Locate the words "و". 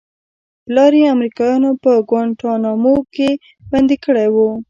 4.33-4.35